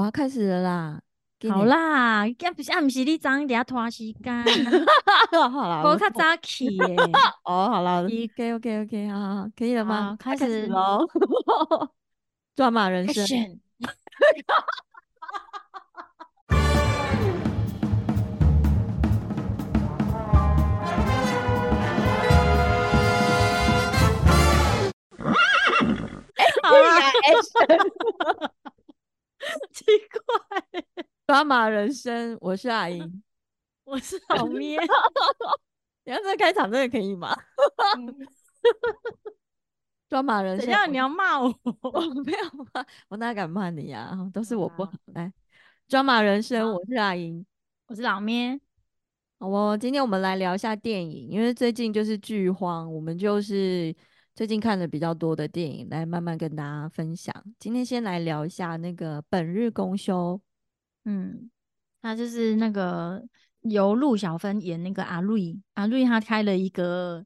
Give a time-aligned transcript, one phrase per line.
[0.00, 0.98] 我要开始了啦！
[1.50, 4.44] 好啦，要不是啊，不是你长一点拖时间，
[5.52, 6.96] 好啦，我较早起耶。
[7.44, 10.16] 哦，好了，OK OK OK，好好好，可以了吗？
[10.18, 11.06] 开始喽！
[12.56, 13.60] 抓马人生。
[26.62, 28.50] 好啦。
[29.72, 30.82] 奇怪，
[31.26, 33.22] 抓马人生，我是阿英，
[33.84, 34.78] 我是老咩。
[36.04, 37.36] 你看这开场真的可以吗？
[40.08, 40.92] 抓马人生，怎样？
[40.92, 41.48] 你要骂我？
[41.82, 44.16] 我没有骂，我哪敢骂你呀？
[44.32, 44.92] 都是我不好。
[45.06, 45.32] 来，
[45.88, 47.44] 抓马人生，我是阿英，
[47.86, 48.60] 我是老咩。
[49.38, 53.94] 好哦，今天我们来聊一下电影，因为最近就是剧荒，我们就是。
[54.40, 57.30] 最近看的比较多的电影，来慢慢跟大家分享。
[57.58, 60.34] 今天先来聊一下那个《本日公休》。
[61.04, 61.50] 嗯，
[62.00, 63.22] 他就是那个
[63.60, 67.22] 由陆小芬演那个阿瑞，阿瑞他开了一个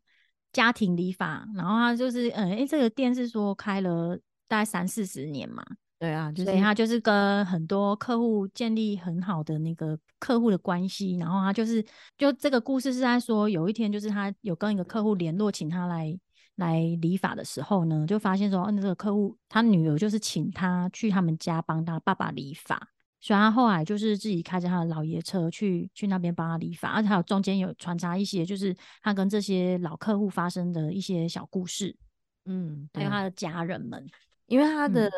[0.53, 5.65] 家庭理发，然后他就是，嗯，哎，这个店是说开了大概三四十年嘛。
[6.01, 11.81] 对啊，所以他就是跟很多客户建立很好的那个客户的关系，然后他就是，
[12.19, 16.19] 就这个故事是在说，有一天就是他有跟一个客户联络，请他来。
[16.57, 22.77] 来理发的时候呢，就发现说，那个客户他女儿就是请他去他们家帮他爸爸理发，
[23.21, 31.97] 所以他后来就是自己开着他的老爷车去去那边帮他理发，而且还有中间有穿插一些就是他跟这些老客户发生的一些小故事，
[32.45, 34.07] 嗯，还有他的家人们，
[34.47, 35.11] 因为他的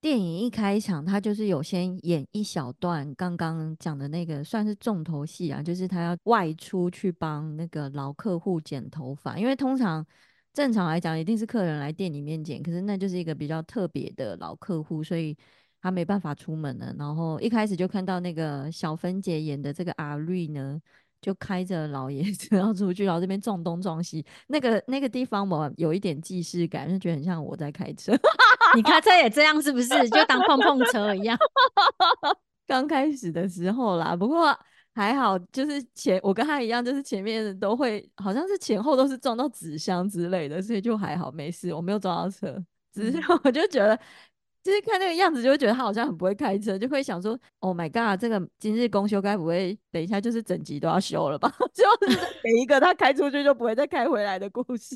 [0.00, 10.04] 电影一开场，他就是有先演一小段刚刚讲的那个算是重头戏啊，就是他要外出去帮那个老客户剪头发，因为通常。
[10.52, 15.34] 正常来讲，一定是客人来店里面剪，可是那就是一个比较特别的老客户，所以
[15.80, 16.94] 他没办法出门了。
[16.98, 20.78] 然后一开始就看到那个小芬姐演的这个阿瑞呢，
[21.22, 28.12] 就开着老爷车要 出去，然后这边撞东撞西，那个那个地方我有一点既视感，就觉得很像我在开车。
[28.76, 29.88] 你开车也这样是不是？
[30.10, 31.38] 就当碰碰车一样。
[32.66, 34.54] 刚开始的时候啦，不过。
[34.94, 42.62] 还好，就是前我跟他一样，就是前面都会好像是前后都是撞到纸箱之类的，所以就还好没事，我没有撞到车。
[42.92, 43.98] 只是我就觉得，
[44.62, 54.94] 就是看那个样子，就会觉得他好像很不会开车，就会想说：“Oh my god，这个今日公休该不会等一下就是整集都要休了吧？” 就 是每一个他开出去就不会再开回来的故事。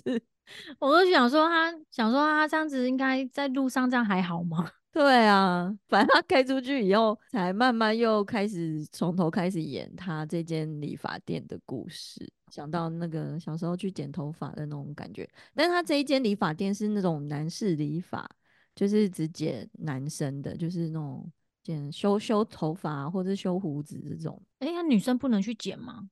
[0.79, 4.71] 我都想说，他想说他这样子应该在路上这样还好吗？
[4.97, 12.33] 对啊，反正他开出去以后，才慢慢又开始从头开始演他这间理发店的故事。
[12.51, 18.27] 想到那个小时候去剪头发的那种感觉，但是他这一间理发店是那种男士理发，
[18.75, 21.31] 就是只剪男生的，就是那种
[21.63, 24.43] 剪修修头发或者修胡子这种。
[24.61, 26.09] 哎，那女生不能去剪吗？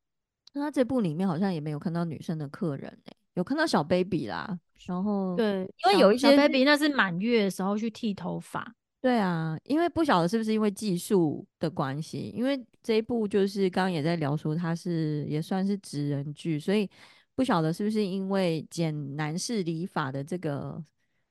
[0.53, 3.12] 那他这部里面好像也没有看到女生的客人哎。
[3.33, 16.89] 有看到小 baby 啦，然后对，因为有一些 baby 那是满月的时候去剃头发，对啊，因为不晓得是不是因为技术的关系，因为这一部就是刚刚也在聊说它是也算是直人剧，所以
[17.34, 20.83] 不晓得是不是因为剪男士理发的这个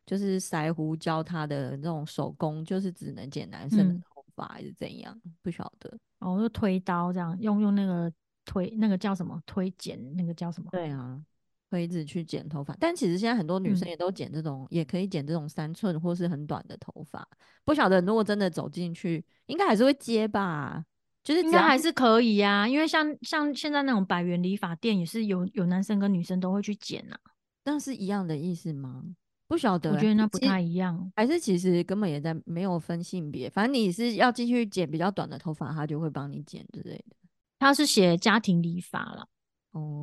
[0.06, 8.12] 就是腮胡教他的那种手工就是只能剪男生的头发还是怎样，不晓得哦，就推刀这样用用那个
[8.46, 10.70] 推那个叫什么推剪那个叫什么？
[10.72, 11.22] 对啊。
[11.74, 17.28] 推子去剪头发，但其实现在很多女生也都剪这种，也可以剪这种三寸或是很短的头发。
[17.66, 20.86] 不晓得如果真的走进去，应该还是会接吧？
[21.24, 27.18] 就是应该还是可以呀，因为像像现在那种百元理发店也是有有男生跟女生都会去剪呐。
[27.66, 29.04] 那是一样的意思吗？
[29.48, 31.12] 不晓得，我觉得那不太一样。
[31.16, 37.16] 还是其实根本也在没有分性别，反正你是要进去剪比较短的头发，他就会帮你剪之类的。
[37.58, 39.28] 他是写家庭理发了。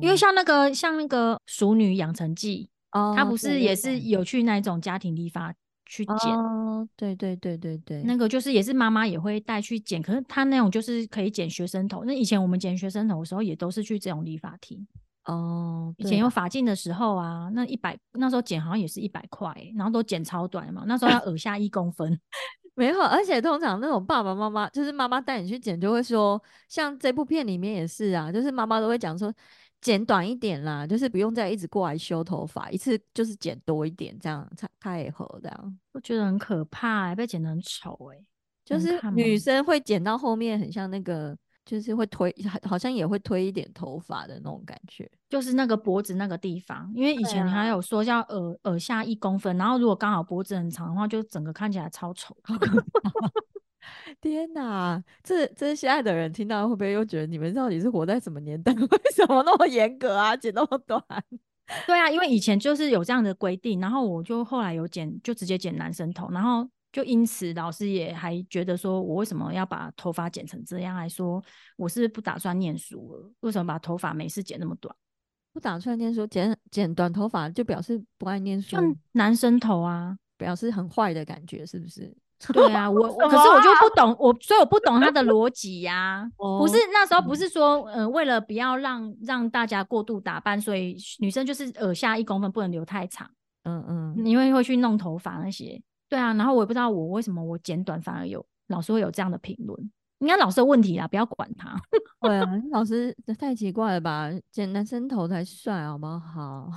[0.01, 5.53] 因为像那个像那个《熟女养成记》，哦，他不是也是有去那种家庭理发
[5.85, 6.33] 去剪？
[6.37, 12.03] 哦，对对对对对，那个就是也是妈妈也会带去剪，可是他那种就是可以剪学生头。
[12.05, 14.85] 那以前我们剪学生头的时候，也都是去这种理发厅。
[15.25, 22.19] 哦，以前有发镜的时候啊，那一百那时候剪好像也是一百块，然后都剪超短嘛，那时候要 耳下一公分。
[22.73, 29.31] 没有，而且通常那种爸爸妈妈就是妈妈带你去剪，就会说，像这部片里面也是啊，就是妈妈都会讲说。
[29.81, 35.79] 剪短一点啦，就是不用再一直过来修头发，一次就是剪多一点，这样才太合这样。
[35.93, 38.23] 我觉得很可怕，被剪得很丑哎。
[38.63, 41.35] 就是女生会剪到后面，很像那个，
[41.65, 42.33] 就是会推，
[42.63, 46.89] 好像也会推一点头发的那种感觉，就是那个脖子那个地方。
[46.95, 52.37] 因为以前还有说叫耳耳下一公分，然后如果刚好脖子很长的话，就整个看起来超丑。
[54.21, 58.71] 天哪，这这现在的人听到会不会又觉得你们到底是活在什么年代？
[58.77, 60.37] 为什么那么严格啊？
[60.37, 61.03] 剪那么短？
[61.87, 71.43] 对啊，因为以前就是有这样的规定，然后我就后来有剪，就直接剪男生头，然后就因此老师也还觉得说我为什么要把头发剪成这样，还说
[71.75, 74.95] 我是不打算念书了，为什么把头发每次剪那么短？
[75.53, 78.77] 不打算念书，剪剪短头发就表示不爱念书，
[79.13, 82.15] 男生头啊，表示很坏的感觉，是不是？
[82.53, 86.27] 对啊，我可是我就不懂，我所以我不懂他的 逻辑呀。
[86.37, 93.29] 不是那时候不是说，呃，为了不要让让大家过度打扮，所以女生就是耳下一公分不能留太长。
[93.63, 95.79] 嗯嗯，因为会去弄头发那些。
[96.09, 101.79] 对啊，然后我也不知道我为什么我剪短反而有老师会有这样的评论，应该老师的问题啦，不要管他。
[102.21, 104.29] 对啊，老师太奇怪了吧？
[104.51, 106.69] 剪男生头才帅好不好？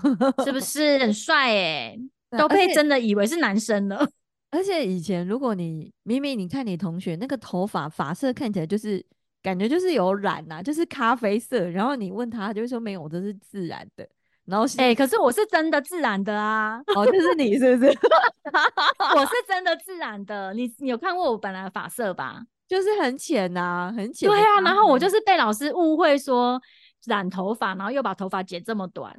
[0.44, 1.99] 是不是很帅哎？
[2.37, 4.06] 都被真的以为是男生了。
[4.55, 9.05] 而且以前，如果你明明你看你同学那个头发发色看起来就是
[9.43, 14.09] 感觉就是有染呐，就是咖啡色，然后你问他，就会说没有，我这是自然的。
[14.45, 16.81] 然后哎，可是我是真的自然的啊！
[16.95, 17.91] 哦，就是你是不是？
[19.17, 20.55] 我是真的自然的。
[20.55, 22.43] 你你有看过我本来的发色吧？
[22.69, 24.29] 就是很浅呐，很浅。
[24.29, 26.61] 对啊，然后我就是被老师误会说
[27.07, 29.15] 染头发，然后又把头发剪这么短。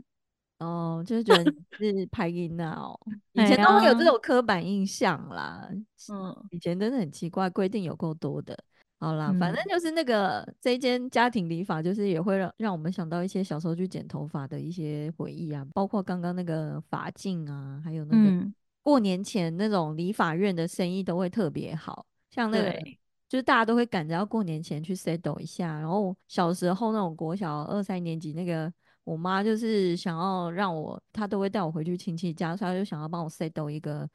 [0.60, 1.44] 哦，就是觉得
[1.78, 2.98] 是拍音呐哦，
[3.34, 5.70] 以前都会有这种刻板印象啦。
[6.10, 8.58] 嗯，以前真的很奇怪，规定有够多的。
[8.98, 22.72] 好啦，反正就是那个这一间家庭理发，就是也会让让我们想到一些小时候去剪头发的一些回忆啊，包括刚刚那个发镜啊，还有那个过年前那种理发院的生意都会特别好，像那个
[23.28, 25.78] 就是大家都会赶着要过年前去 settle 一下。
[25.78, 28.72] 然后小时候那种国小二三年级那个。
[29.06, 34.10] 我妈就是想要让我，她都会带我回去亲戚家，所以她就想要帮我 set 一个，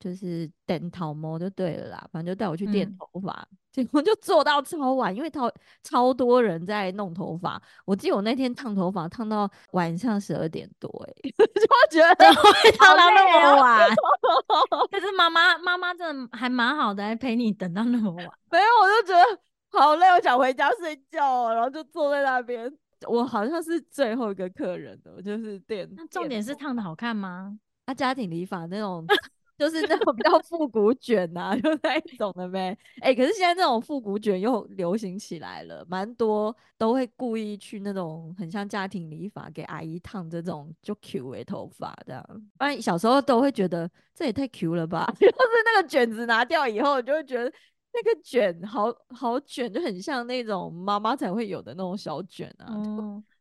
[0.00, 2.08] 就是电头模就对了啦。
[2.10, 5.52] 反正就带我去电头发， 结果就做到超晚，因为超
[5.82, 7.60] 超多人在弄头发。
[7.84, 13.88] 我记得我那天烫头发烫到晚上十二点多，哎， 就觉得会烫到那么晚。
[14.90, 18.26] 可是妈妈妈妈真的还蛮好的，还陪你等到那么晚。
[18.50, 22.72] 没有，我就觉得好累，我想回家睡觉，然后就坐在那边。
[23.08, 25.88] 我好像是最后一个客人的，我就是店。
[25.96, 27.58] 那重点是烫的好看吗？
[27.86, 29.04] 啊，家庭理发那种，
[29.58, 32.76] 就是那种比较复古卷呐， 就那一种的呗。
[33.00, 42.24] 哎，可是现在这种复古卷又流行起来了，蛮多都会故意去那种很像家庭理发，给阿姨烫这种就 Q 的头发这样。
[42.58, 45.34] 不然小时候都会觉得这也太 Q 了吧， 就是
[45.74, 47.52] 那个卷子拿掉以后，就会觉得。
[47.94, 52.74] 那个卷好好卷，就很像那种妈妈才会有的那种小卷啊，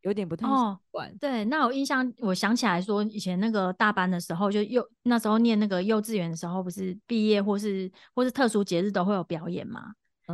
[0.02, 1.16] 有点不太习惯。
[1.18, 9.94] 对，那我印象，我想起来说，以前那个大班的时候，就幼那时候念那个幼稚园的时候，不是毕业或是或是特殊节日都会有表演嘛。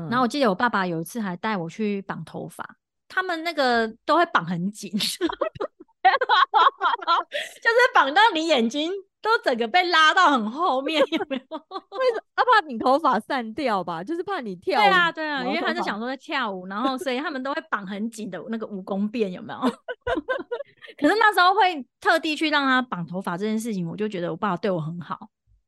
[0.09, 2.77] 然后我记得我爸爸有一次还带我去绑头发，
[3.07, 4.91] 他们那个都会绑很紧，
[7.61, 8.91] 就是绑到你眼睛。
[9.19, 11.57] 都整个被拉到很后面，有没有？
[11.59, 12.23] 为什么？
[12.35, 14.01] 他怕你头发散掉吧？
[14.01, 14.83] 就是怕你跳舞。
[14.83, 19.59] 对啊，对啊，因为他是想说在跳舞，然后所以他们都会绑很紧的那个蜈蚣辫，有没有？
[20.97, 25.27] 可是那时候会特地去让他绑头发这件事情，我就觉得我爸爸对我很好。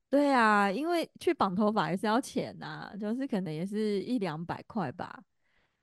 [0.09, 5.19] 对啊，因为去绑头发也是要钱呐，就是可能也是一两百块吧。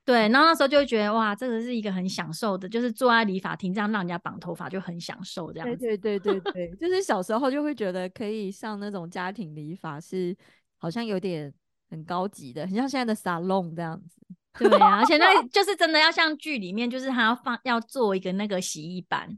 [0.06, 5.66] 对，然后那时候就会觉得哇，这个是一个很享受的，就是坐在理发厅这样让人家绑头发就很享受这样。
[5.66, 10.34] 对对对对对，就是小时候就会觉得可以上那种家庭理发是
[10.78, 11.52] 好像有点
[11.90, 14.20] 很高级的，很像现在的沙龙这样子。
[14.60, 19.36] 对啊，而且那 就是真的要像剧里面，就是他要放要做一个那个洗衣板。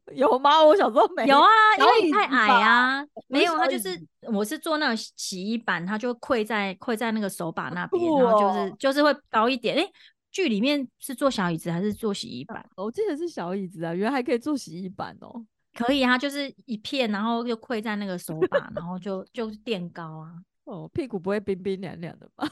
[0.14, 0.62] 有吗？
[0.62, 3.04] 我小时候没有啊，因为你太矮啊。
[3.28, 4.00] 没有，他就是
[4.32, 9.76] 我是做那种洗衣板，他就跪在跪在那个手把那边，然后就是就是会高一点。
[9.76, 9.90] 哎，
[10.30, 12.64] 剧里面是坐小椅子还是坐洗衣板？
[12.76, 15.44] 我记得是小椅子啊，原来还可以坐洗衣板哦。
[15.74, 20.32] 可以啊，就是一片，然后就跪在那个手把，然后就就垫高啊。
[20.64, 22.46] 哦，屁股不会冰冰凉凉的吧？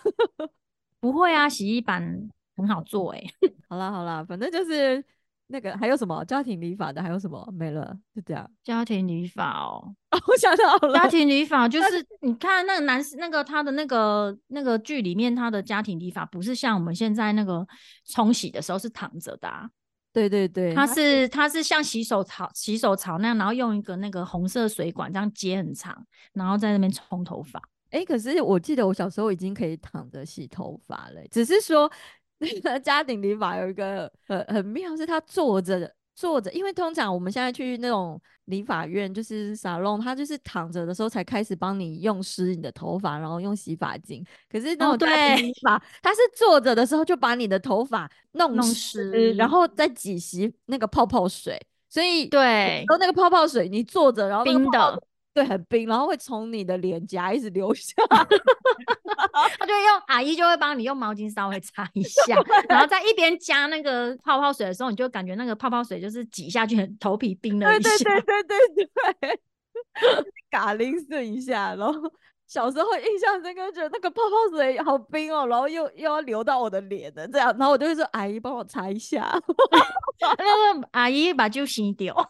[1.00, 2.02] 不会啊，洗衣板
[2.56, 3.22] 很好做哎。
[3.68, 5.04] 好啦好啦，反正就是。
[5.50, 7.02] 那个还有什么家庭理发的？
[7.02, 7.96] 还有什么没了？
[8.14, 8.48] 就这样。
[8.62, 9.94] 家庭理发哦，
[10.28, 10.94] 我想到了。
[10.94, 17.66] 家庭理发就是你看那个男士，那个他的那个那个剧里面，他的家庭理发不是像我们现在那个
[18.06, 19.48] 冲洗的时候是躺着的。
[19.48, 19.68] 啊
[20.12, 27.60] 对对对，他是他是像洗手槽洗手槽那样，然后用一个那个红色水管这样接很长，然后在那边冲头发。
[27.90, 31.90] 哎，可是我记得我小时候已经可以躺着洗头发了，只是说。
[32.62, 44.24] 那个家庭理发有一个很很妙，是他坐着坐着，因为通常我们现在去那种理发院，就是沙龙，他就是躺着的时候才开始帮你用湿你的头发，然后用洗发精。
[44.50, 55.02] 可是那哦种家庭对理发，他是坐着的时候就把你的头发弄弄湿，湿然后再挤洗那个泡泡水，所以对然后那个泡泡水你坐着，然后那个冰的，
[55.32, 57.94] 对，很冰，然后会从你的脸颊一直流下
[59.58, 62.34] 他就会用阿姨就会帮你用毛巾稍微擦一 下，
[62.68, 68.04] 然后在一边加那个泡泡水的时候，你就感觉那个泡泡水就是挤下去，很头皮冰了对一下。
[68.04, 68.86] 对对对对
[69.20, 69.40] 对，
[70.50, 72.00] 嘎铃顺一下，然后
[72.50, 79.32] 小时候印象深刻，觉得那个泡泡水好冰哦，然后又又要流到我的脸的这样，然后我就会说阿姨帮我擦一下，
[80.36, 82.12] 那个阿姨把就洗掉，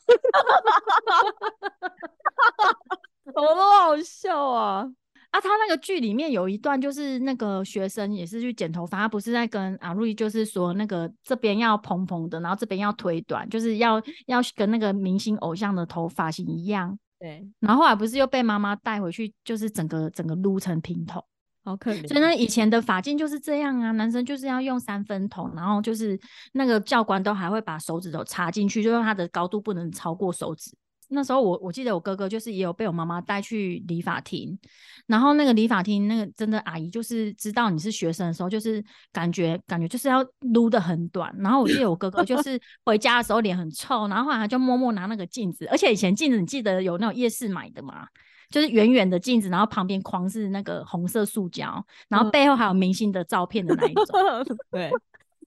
[3.25, 4.87] 怎么都好笑啊！
[5.31, 16.99] 啊，他那个剧里面有一段，就是那个学生也是去剪头发，他不是在跟阿瑞，就是说那个这边要蓬蓬的，然后这边要推短，就是要要跟那个明星偶像的头发型一样。
[17.21, 21.23] 对，然后后来不是又被妈妈带回去，就是整个整个撸成平头。
[21.63, 22.09] 好可怜。
[22.09, 26.19] 所以呢，以前的发镜就是这样啊，男生就是要用三分头，然后就是
[26.55, 30.75] 那个教官都还会把手指头插进去，就是他的高度不能超过手指。
[31.11, 34.59] 那时候我我记得我哥哥就是也有被我妈妈带去理发厅，
[35.07, 41.35] 然后那个理发厅那个真的阿姨就是知道你是学生的时候，就是感觉感觉就是要撸的很短。
[41.39, 48.07] 然后我记得我哥哥就是 回家的时候脸很臭，然后后来他就默默拿那个镜子，而且以前镜子你记得有那种夜市买的吗？
[48.51, 54.07] 就是圆圆的镜子，然后旁边框是那个红色塑胶，然后背后还有明星的照片的那一种。
[54.73, 54.91] 对，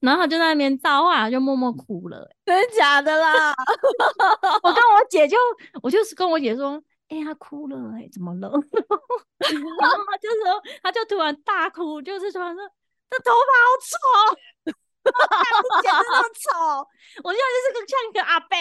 [0.04, 3.54] 然后他就在那边照，后来就默默哭了、欸真的假的啦？
[4.62, 5.36] 我跟我姐就，
[5.82, 8.48] 我就是跟我姐说，哎、她哭了、欸，哎，怎么了？
[9.40, 12.62] 然后她就说，她就突然大哭，就是突然说，
[13.10, 13.96] 这头发好丑，
[15.82, 16.86] 剪得那么丑，
[17.24, 18.54] 我现在就是个像一个阿伯，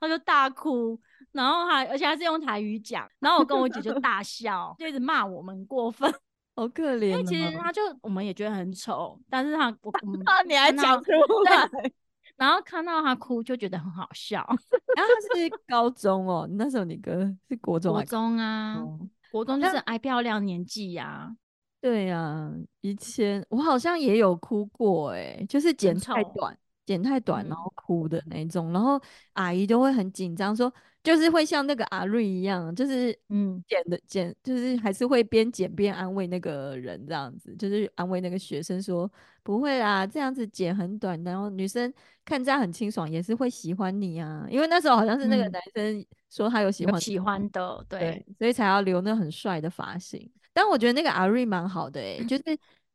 [0.00, 1.00] 她就大哭。
[1.32, 6.14] 然后还，而且还是用台语讲，然后我跟我姐就大笑，就一直骂我们过分。
[6.54, 7.10] 好可怜、哦。
[7.10, 9.90] 因为其实他就我们也觉得很丑，但是他我
[10.26, 11.10] 啊，你还讲出
[11.44, 11.92] 来？
[12.36, 14.38] 然后看到他哭就觉得很好笑。
[14.96, 18.98] 然后他是高中哦，那时候你哥是国中国中啊，哦
[19.30, 21.34] 国中就是爱漂亮年纪呀、
[21.80, 27.56] 对呀、以前我好像也有哭过、欸，就是剪太短，剪太短，然嗯。
[27.56, 29.00] 后哭的那种，然后
[29.34, 30.72] 阿姨就会很紧张，说
[31.02, 33.62] 就是会像那个阿瑞一样，就是嗯。
[33.68, 39.10] 剪的剪，就是还是会边剪边安慰那个人这样子，就是安慰那个学生说
[39.42, 41.92] 不会啦，这样子剪很短，然后女生
[42.24, 45.52] 看这样很清爽，也是会喜欢你啊，因为那时候好像是那个嗯。
[45.52, 50.30] 男生说他有喜欢有喜欢的，对，对，所以才要留那很帅的发型。
[50.52, 52.42] 但我觉得那个阿瑞蛮好的诶、就是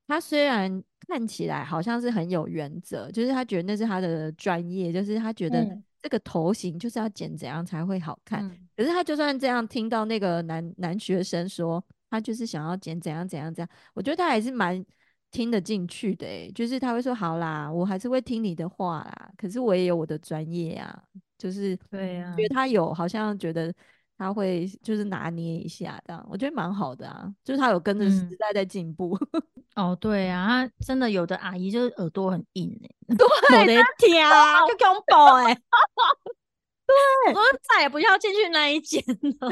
[0.07, 8.45] 他虽然看起来好像是很有原则，就是他觉得那是他的专业，就是他觉得嗯这个头型就是要剪怎样才会好看。
[8.45, 14.85] 嗯可是他就算这样听到那个男男学生说他就是想要剪怎样怎样怎样，我觉得他还是蛮
[15.31, 21.03] 听得进去的诶、就是他会说好啦，我还是会听你的话啦，可是我也有我的专业啊，
[21.39, 23.73] 就是对呀、觉得他有好像觉得
[24.17, 29.17] 他会就是拿捏一下这样，我觉得蛮好的啊，就是他有跟着时嗯代在进步。
[29.75, 33.15] 哦，对啊，他真的有的阿姨就是耳朵很硬哎、欸，
[33.61, 38.99] 我的天啊，就恐怖哎、对，我说再也不要进去那一间
[39.39, 39.49] 了。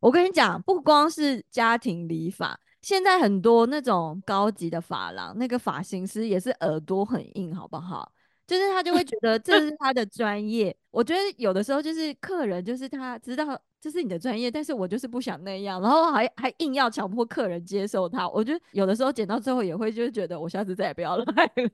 [0.00, 8.12] 我跟你讲，不光是家庭理发，现在很多那种高级的发廊，那个发型师也是耳朵很硬，好不好？
[8.46, 10.74] 就是他就会觉得这是他的专业。
[10.90, 18.28] 我觉得有的时候就是客人，就是他知道这是你的专业，但是我就是不想那样，然后还还硬要强迫客人接受他。
[18.28, 21.24] 我觉得有的时候剪到最后也会就是觉得我下次再也不要来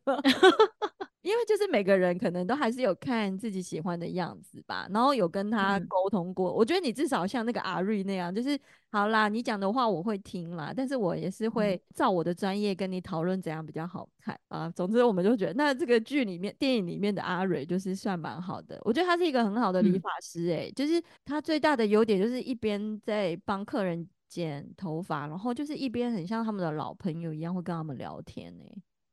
[0.07, 0.23] 了。
[1.23, 6.53] 因为就是每个人可能都还是有看自己喜欢的样子吧，然后有跟他嗯沟通过。
[6.53, 8.59] 我觉得你至少像那个阿瑞那样，就是
[8.91, 14.71] 好啦，你讲的话我会听啦，但是我也是会照我的专业跟你讨论怎样比较好看啊。
[14.71, 18.81] 总之，我们就觉得那这个剧里面、电影里面的阿瑞就是算蛮好的。
[18.85, 28.65] 我觉得他是一个很好的理嗯发师、欸，就是他最大的优点就是一边在帮客人剪头发，然后就是一边很像他们的老朋友一样会跟他们聊天呢、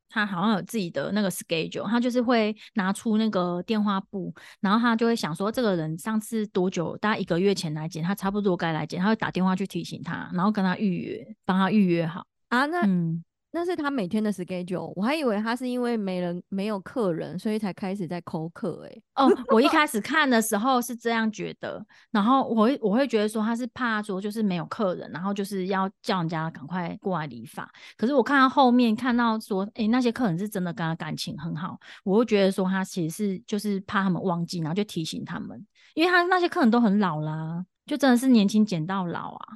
[0.09, 12.25] 他好像有自己的那个 schedule，他就是会拿出那个电话簿，然后他就会想说，这个人上次多久，大概一个月前来剪，他差不多该来剪，他会打电话去提醒他，然后跟他预约，帮他预约好。
[12.49, 13.23] 啊，那嗯，
[13.57, 18.87] 那是他每天的 schedule，我还以为他是因为没人没有客人，所以才开始在扣客。
[18.87, 27.67] 哎，哦，我一开始看的时候是这样觉得，然后我会我会觉得说他是怕说就是没有客人，然后就是要叫人家赶快过来理发。
[27.97, 39.47] 可是我看到后面看到说，哎，那些客人是真的跟他感情很好，我会觉得说他其实是就是怕他们忘记，然后就提醒他们，因为他那些客人都很老啦，就真的是年轻捡到老啊。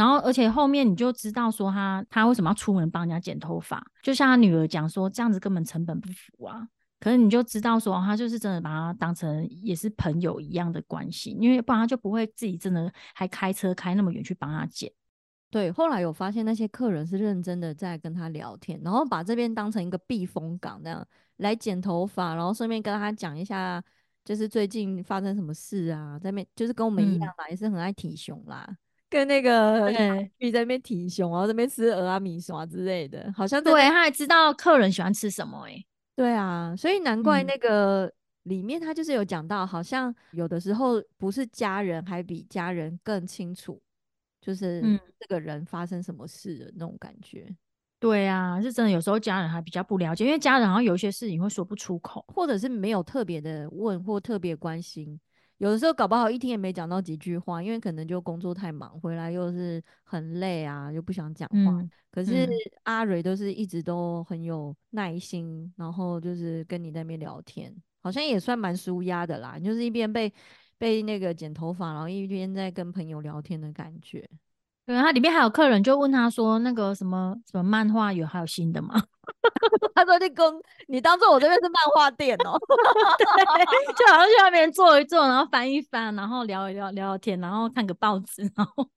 [0.00, 6.66] 然后，而且后面你就知道说他他为什么要出门帮人家剪头发，就像他女儿讲说这样子根本成本不符啊。
[6.98, 14.90] 可是你就知道说他就是真的把他当成也是朋友一样的关系，因为不然他就不会自己真的还开车开那么远去帮他剪。
[15.50, 23.84] 对，后来有发现那些客人是认真的在跟他聊天，然后把这边当成一个避风港，那样来剪头发，然后顺便跟他讲一下，
[24.24, 28.66] 就是最近发生什么事啊，在面就是跟我们一样啦，也是很爱体熊啦。
[29.10, 29.90] 跟那个
[30.38, 38.10] 玉在那边挺胸，然后这边吃鹅啊米刷之类的，好像对，他还知道客人喜欢吃什么哎，对啊，所以难怪那个
[38.44, 43.82] 里面他就是有讲到，好像有的时候不是家人还比家人更清楚，
[44.40, 44.80] 就是
[45.18, 47.52] 这个人发生什么事的那种感觉。
[47.98, 55.20] 对啊，是真的，有时候家人还比较不了解，因为家人好像有一些事情会说不出口，或者是没有特别的问或特别关心。
[55.60, 61.86] 有的时候搞不好一天也没讲到几句话，因为可能就工作太忙，回来又是很累啊，又不想讲话。
[62.10, 62.48] 可是
[62.84, 69.58] 阿蕊都是一直都很有耐心，然后就是跟你在那边聊天，好像也算蛮舒压的啦。
[69.58, 70.32] 就是一边被
[70.78, 74.26] 被那个剪头发，然后一边在跟朋友聊天的感觉。
[74.90, 78.92] 对，他里面还有客人就问他说：“那个什么什么漫画有还有新的吗？”
[79.94, 82.58] 他说：“你公，你当做我这边是漫画店哦。
[83.16, 88.90] ”对，就好像去那边坐一坐，然后翻一翻，然后聊一聊聊聊天，然后看个报纸，然后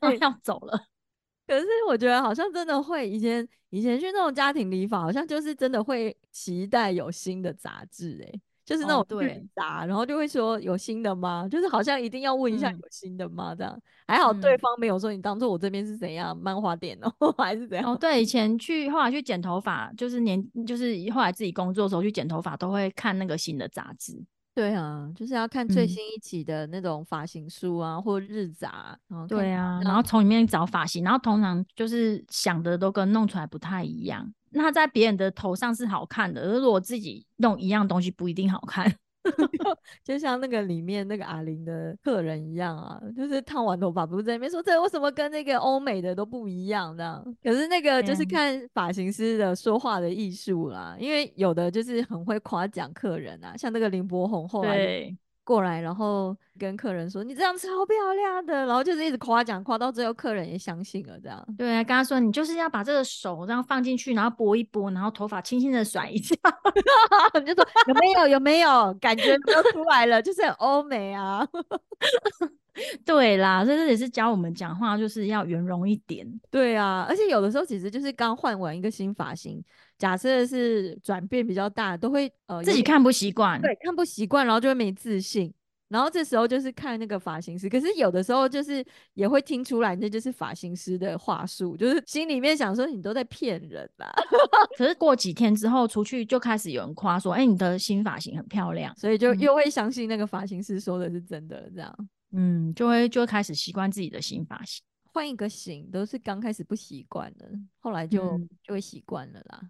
[0.00, 0.76] 然后要走了。
[1.46, 8.40] 可是我觉得好像真的会，以前以前去那种家庭理发，好像就是真的会期待有新的杂志哎。
[8.68, 11.48] 就是那种对答，然后就会说有新的吗？
[11.50, 13.54] 就是好像一定要问一下有新的吗？
[13.54, 17.94] 这样还好，对方没有说你当做我这边是怎样漫画店哦， 还是怎样？
[17.94, 24.22] 哦，对，以前去后来去剪头发，就是年就是后来自己工作的时候去剪头发，都会看那个新的杂志。
[24.58, 28.98] 对啊，就是要看最新一期的那种发型书啊，或日杂。
[29.28, 34.28] 对啊，然后从里面找发型，然后通常就是想的都跟弄出来不太一样。
[34.50, 38.92] 那在别人的头上是好看的，而我自己弄一样东西不一定好看。
[40.04, 47.36] 就像那个里面那个阿玲的客人一样啊，就是烫完头发不是在那边说这为什么跟那个欧美的都不一样这样？
[47.42, 55.16] 可是那个就是看发型师的说话的艺术啦，因为有的就是很会夸奖客人啊，像那个林柏宏后来。
[55.48, 61.18] 过来，然后跟客人说：“你这样超漂亮的。”然后就是一直夸奖，夸到最后客人也相信了。
[61.18, 66.36] 这样对，跟他说：“你就是要把这个手这样放进去，然后拨一拨，然后头发轻轻的甩一下。
[67.40, 68.28] ”你就说有没有？
[68.28, 70.20] 有没有感觉都出来了？
[70.20, 71.48] 就是很欧美啊。
[73.06, 76.26] 对啦，所以这也是教我们讲话就是要圆融一点。
[76.50, 79.64] 对啊，而且有的时候其实就是刚换完一个新发型。
[79.98, 85.52] 假设是转变比较大，都会呃自己看不习惯，对，看不习惯，然后就会没自信。
[85.88, 88.84] 然后这时候就是看那个发型师，可是有的时候就是
[89.14, 94.06] 也会听出来，那就是发型师的话术，就是心里面想说你都在骗人啦。
[94.76, 109.62] 可是过几天之后出去就开始有人夸说，哎，你的新发型很漂亮，所以就又会相信那个发型师说的是真的，这样，嗯，就会就会开始习惯自己的新发型，换一个型都是刚开始不习惯的，后来就就会习惯了啦。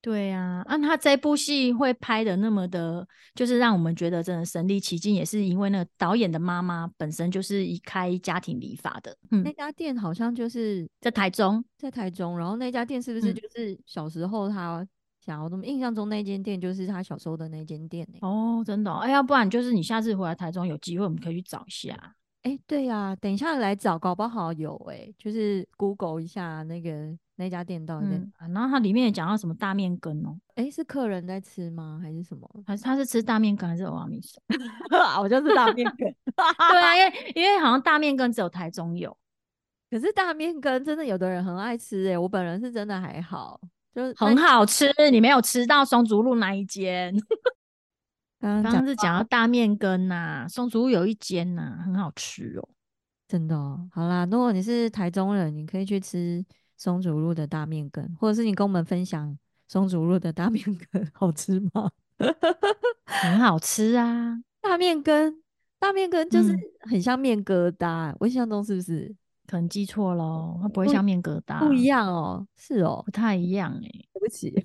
[0.00, 9.16] 对呀，啊，他这部戏会拍的那么的，就是让我们觉得真的身临其境，也是因为那个导演的妈妈本身就是一开家庭理发的。
[9.32, 12.38] 嗯，那家店好像就是在台中，在台中。
[12.38, 14.86] 然后那家店是不是就是小时候他
[15.26, 15.48] 想要？
[15.48, 18.18] 怎么印象中那间店就是他小时候的那间店呢？
[18.22, 18.92] 哦，真的。
[18.92, 22.14] 哎，要不然就是你下次回来台中有机会，我们可以去找一下。
[22.42, 27.18] 哎，对呀，等一下来找，搞不好有哎，就是 Google 一下那个。
[27.38, 28.06] 那家店到底？
[28.52, 30.36] 然后它里面也讲到什么大面羹哦？
[30.56, 32.00] 哎，是客人在吃吗？
[32.02, 32.50] 还是什么？
[32.66, 34.42] 还是他是吃大面羹还是欧阿米索？
[35.22, 35.98] 我就是大面羹。
[36.36, 39.16] 对啊，因为因为好像大面羹只有台中有，
[39.88, 43.60] 可是大面羹真的有的人很爱吃哎，我本人是真的还好，
[43.94, 44.92] 就是很好吃。
[45.12, 47.14] 你没有吃到松竹路那一间？
[48.42, 52.68] 刚刚是讲到大面羹呐，松竹路有一间呐，很好吃哦，
[53.28, 53.56] 真的。
[53.92, 56.44] 好啦，如果你是台中人，你可以去吃。
[56.78, 59.36] 松竹路的大面羹，或者是你跟我们分享
[59.66, 61.90] 松竹路的大面羹 好吃吗？
[63.04, 64.38] 很好吃啊！
[64.60, 65.42] 大面羹，
[65.78, 66.54] 大面羹就是
[66.88, 69.14] 很像面疙瘩，我印象中是不是？
[69.46, 74.52] 可能记错喽，它不会像面疙瘩，不一样哦，是哦，不太一样哎、对不起。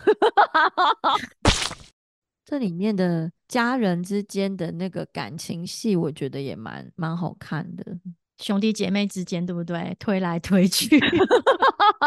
[2.45, 7.97] 这里面的家人之间的那个感情戏，我觉得也蛮蛮好看的。
[8.39, 9.95] 兄弟姐妹之间对不对？
[9.97, 10.99] 推来推去，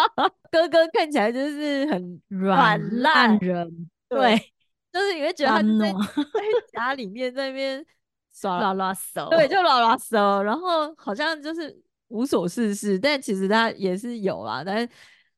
[0.51, 4.53] 哥哥看起来就是很软烂烂，人，对对，
[4.93, 5.93] 就是你会觉得他就 在
[6.73, 7.85] 家里面在那边
[8.33, 11.77] 耍拉拉手，对，就拉拉手，然后好像就是
[12.09, 14.89] 无所事事，但其实他也是有啦，但是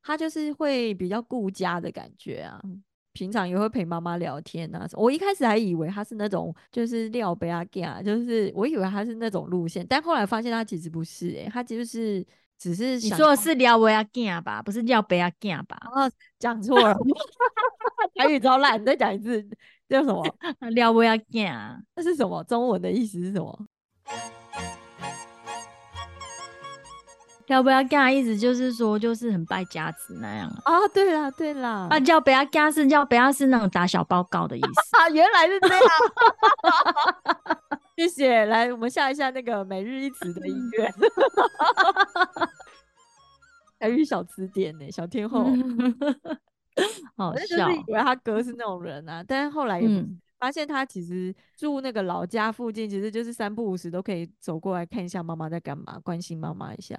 [0.02, 2.60] 他就是会比较顾家的感觉啊。
[3.14, 4.86] 平常也会陪妈妈聊天啊。
[4.92, 12.24] 我一开始还以为他是那种就是廖贝阿 g 就是我以为他是那种路线，但后来发现他其实不是、欸，他就是
[12.58, 15.78] 只是你说的是廖维亚囝吧，不是廖贝亚囝吧？
[15.92, 16.96] 哦讲错了，
[18.16, 19.42] 台语超烂，你再讲一次
[19.88, 20.24] 叫什么？
[20.72, 22.42] 廖维亚囝，那是什么？
[22.44, 23.66] 中文的意思是什么？
[27.48, 30.74] 廖贝亚囝意思就是说，就是很败家子那样啊。
[30.74, 34.96] 啊，对啦对啦，啊，叫贝亚囝是叫不要是那种打小报告的意思。
[34.98, 35.80] 啊， 原来是这样。
[37.96, 40.88] 谢谢，来，我们下一下那个每日一词的音乐，
[43.80, 45.44] 台语小词典呢，小天后。
[47.16, 56.94] 好笑是，以为他哥是那种人啊，但是后来也不是嗯，发现他其实住那个老家附近，其实就是三不五时都可以走过来看一下妈妈在干嘛，关心妈妈一下。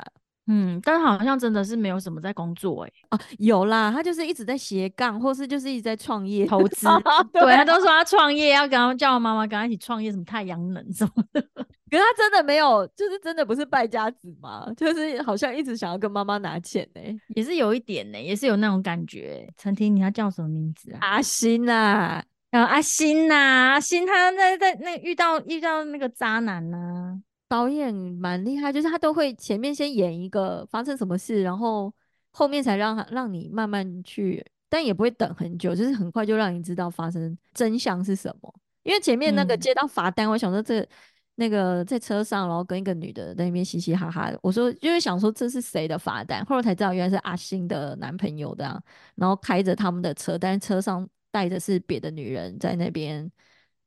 [0.52, 6.88] 嗯，但好像真的是没有什么在工作哎、啊，有啦，他就是一直在斜杠，或是就是一直在创业投资，
[7.32, 11.40] 对他都说他创业，要跟他叫妈妈跟他一起创业，什么太阳能什么的。
[11.92, 17.02] 可是他真的没有，就是真的不是败家子嘛，就是好像一直想要跟妈妈拿钱呢、
[17.36, 19.48] 也是有一点呢、也是有那种感觉。
[19.58, 20.98] 陈婷，你他叫什么名字啊？
[21.02, 31.92] 阿星啊，呃，阿星呐、阿星他在在那遇到遇到那个渣男呐、导演蛮厉害，就是他都会前面先演一个发生什么事，然后
[32.32, 38.54] 后面才让他让你慢慢去，但也不会等很久，就是很快就让你知道发生真相是什么。
[38.84, 40.88] 因为前面那个嗯接到罚单，我想说这
[41.36, 48.82] 那个在车上，然后跟一个女的在那边嘻嘻哈哈的，我说就是想说这是谁的罚单，后来才知道原来是阿星的男朋友的、啊，
[49.16, 53.30] 然后开着他们的车，但是车上带着是别的女人在那边，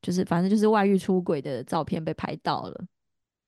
[0.02, 2.84] 就是反正就是外遇出轨的照片被拍到了。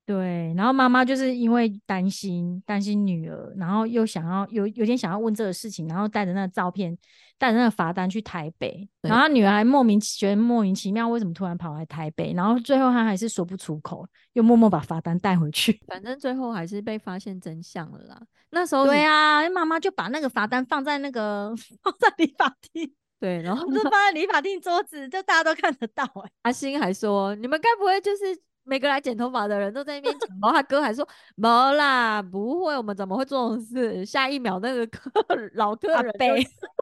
[0.07, 6.95] 对，然后妈妈就是因为担心担心女儿，然后又想要有有点想要问这个事情，然后带着那个照片，
[7.39, 12.35] 带着那个罚单去台北，然后女儿还莫名其觉得莫名其妙，为什么突然跑来台北？
[12.35, 15.81] 然后最后她还是说不出口，又默默把罚单带回去。
[15.87, 18.21] 反正最后还是被发现真相了啦。
[18.51, 35.11] 那时候对你啊，妈妈就把那个罚单放在那个 放在理发厅， 对，然后就放在理发厅桌子，就大家都看得到哎、阿星还说：“你们该不会就是每个来剪头发的人都在那边讲？”然后他哥还说：“没啦，不会，我们怎么会做这种事？”下一秒那个客
[35.55, 36.29] 老客阿人背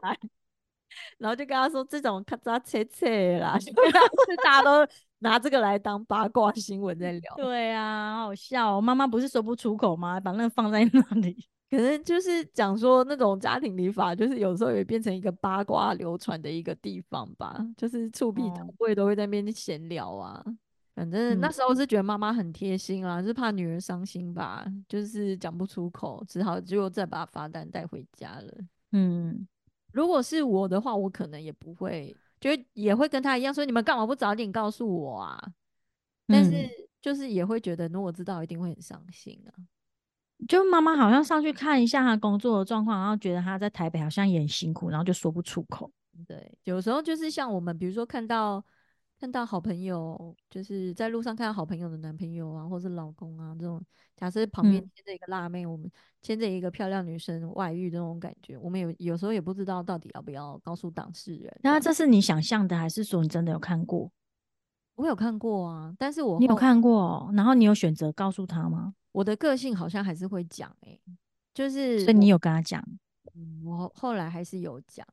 [0.01, 0.17] 来，
[1.17, 3.71] 然后就跟他说：“这种咔嚓切切啦， 就
[4.43, 8.81] 大家都拿这个来当八卦新闻在聊。”对啊，好笑、哦。
[8.81, 10.19] 妈妈不是说不出口吗？
[10.19, 11.47] 把那个放在那里。
[11.69, 20.43] 可能就是讲说那种家庭理发，就是有时候也变成一个八卦流传的一个地方吧，就是触壁头哦会都会在那边闲聊啊。
[20.95, 28.53] 反正那嗯时候是觉得妈妈很贴心啦，是怕女儿伤心吧，就是讲不出口，只好就再把罚单带回家了。
[28.91, 29.47] 嗯，
[29.91, 35.51] 如果是我的话，我可能也不会，就也会跟他一样说，你们干嘛不早点告诉我啊？
[36.27, 36.69] 但是嗯
[37.01, 39.51] 就是也会觉得，如果知道一定会很伤心啊。
[40.47, 45.91] 就妈妈好像上去看一下她工作的状况，然后觉得她在台北好像也很辛苦，然后就说不出口。
[46.27, 48.63] 对，有时候就是像我们，比如说看到
[49.23, 53.81] 看到好朋友，就是在路上看到好朋友的男朋友啊，或是老公啊这种，
[54.17, 55.89] 假设旁边嗯牵着一个辣妹，我们
[56.21, 61.49] 牵着一个漂亮女生外遇这种感觉，我们有有时候也不知道到底要不要告诉当事人。
[61.63, 64.11] 那这是你想象的，还是说你真的有看过？
[64.95, 68.93] 我有看过啊，但是我你有看过哦，然后你有选择告诉他吗？
[69.13, 70.99] 我的个性好像还是会讲诶、
[71.53, 72.85] 就是所以你有跟他讲
[73.35, 75.07] 嗯我后后来还是有讲，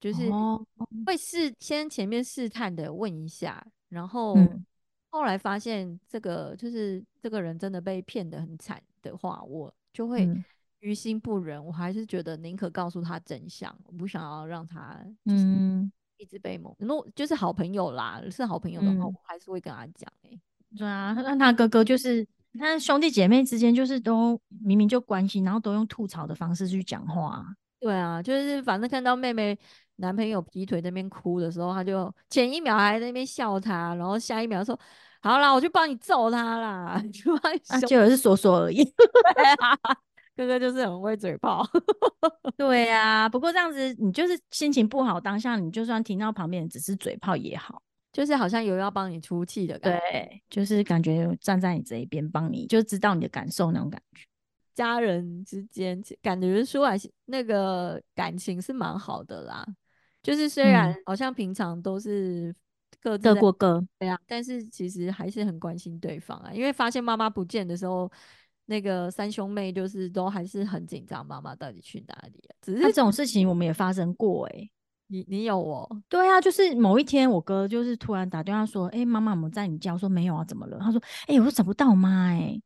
[0.00, 0.64] 就是哦，
[1.04, 4.64] 会试先前面试探的问一下，然后嗯
[5.10, 10.44] 后来发现这个就是这个人真的被骗得很惨的话，我就会嗯
[10.80, 16.74] 于心不忍，我还是觉得宁可告诉他真相，我不想要让他就是嗯，一直被蒙。
[16.78, 20.40] 如果就是好朋友啦，是好朋友的话，嗯我还是会跟他讲诶、
[20.76, 22.26] 对啊，那他哥哥就是，
[22.58, 27.46] 他兄弟姐妹之间就是都明明就关心，然后都用吐槽的方式去讲话啊。
[27.80, 29.58] 对啊，就是反正看到妹妹
[30.00, 34.78] 男朋友劈腿在那边哭的时候，他就前一秒还在那边笑他，然后下一秒说
[35.22, 38.82] ：“好啦，我去帮你揍他啦， 就帮你啊，凶结果是说说而已。
[39.36, 39.78] 对啊，
[40.34, 41.66] 哥哥就是很会嘴炮。
[42.56, 47.82] 对呀，不过这样子你就是心情不好，当下你就算听到旁边只是嘴炮也好，
[48.12, 50.00] 就是好像有要帮你出气的感觉。
[50.10, 54.24] 对，就是感觉站在你这一边帮你，就知道你的感受那种感觉。
[54.72, 59.66] 家人之间感觉出来那个感情是蛮好的啦，
[60.22, 62.54] 就是虽然好像平常都是
[63.00, 66.52] 各各过各，对啊，但是其实还是很关心对方啊。
[66.52, 68.10] 因为发现妈妈不见的时候，
[68.66, 72.52] 那个三兄妹就是都还是很紧张，妈妈到底去哪里啊？
[72.60, 74.70] 只是这种事情我们也发生过哎，
[75.06, 75.88] 你你有哦？
[76.08, 80.78] 对啊，就是某一天我哥就是突然打电话说，哎，妈妈我们在你家，我说没有啊，怎么了？
[80.78, 82.60] 他说，哎，我说找不到妈哎，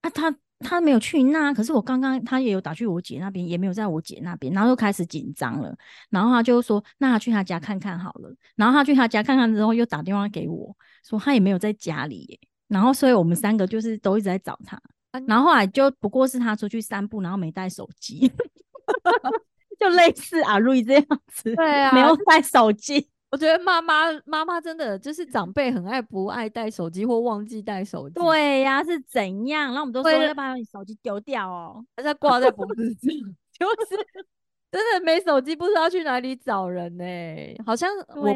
[0.00, 0.34] 啊他。
[0.60, 5.76] 他没有去那，可是我刚刚他也有打去我姐那边，也没有在我姐那边，然后又开始紧张了，
[6.10, 8.34] 然后他就说，那他去他家看看好了。
[8.54, 14.80] 然后他去他家看看之后，又打电话给我说他也没有在家里，然后所以我们三个就是都一直在找他，
[15.26, 18.32] 然后后来就不过是他出去散步，然后没带手机，
[19.78, 23.08] 就类似阿瑞这样子，对啊，没有带手机。
[23.36, 28.14] 我觉得妈妈妈妈真的就是长辈很爱不爱带手机或忘记带手机。
[28.14, 29.64] 对呀，是怎样？
[29.66, 33.12] 然后我们都说要把你手机丢掉哦， 还是挂在脖子上？
[33.58, 33.96] 就是
[34.72, 37.04] 真的没手机，不知道去哪里找人呢？
[37.66, 38.32] 好像我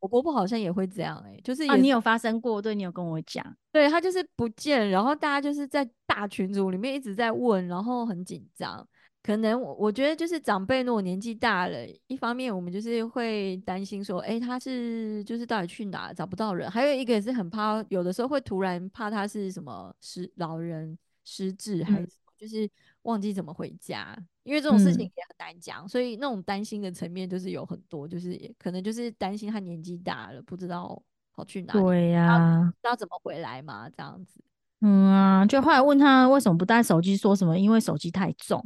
[0.00, 2.60] 我婆婆好像也会这样哎，就是啊，你有发生过？
[2.62, 3.44] 对你有跟我讲？
[3.70, 8.86] 对她就是不见，然后大家就是在大群组里面一直在问，然后很紧张。
[9.22, 22.68] 可能我我觉得就是长辈如果年纪大了，一方面我们就是会担心说，哎，他是就是到底去哪找不到人，还有一个也是很怕，有的时候会突然怕他是什么失老人失智，还是就是
[23.02, 31.00] 忘记怎么回家，因为这种事情也很难讲，所以那种担心的层面就是有很多，就是可能就是担心他年纪大了，不知道
[31.32, 34.40] 跑去哪，对呀，知道怎么回来嘛，这样子。
[34.80, 38.60] 嗯啊，就后来问他为什么不带手机，说什么因为手机太重。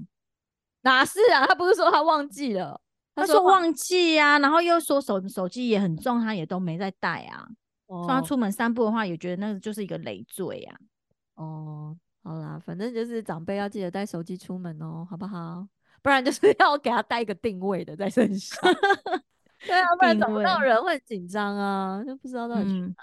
[0.86, 1.44] 哪是啊？
[1.44, 2.80] 他不是说他忘记了？
[3.12, 7.46] 他说忘记呀，然后又说手手机也很重，他也都没在带啊。
[7.88, 10.78] 说他出门散步的话，也觉得那个就是一个累赘呀。
[11.34, 15.66] 哦，好啦，反正就是长辈要记得带手机出门哦，好不好？
[16.02, 18.60] 不然就是 要给他带一个定位的在身上。
[19.66, 22.94] 对啊，不然找不到人会紧张啊，就不知道到底去哪。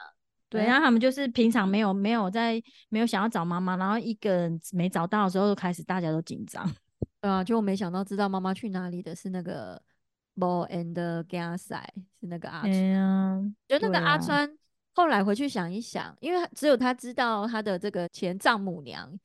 [0.48, 6.64] 对，然后他们就是平常没有没有在没有想要找妈妈，然后一个人没找到的时候，开始大家都紧张。
[7.24, 9.82] 对啊，就我没想到知道妈妈去哪里的是那个
[10.36, 11.86] Bo and Gasai，
[12.20, 13.56] 是那个阿川。
[13.66, 14.58] 就那个阿川
[14.94, 19.18] 后来回去想一想，因为只有他知道他的这个前丈母娘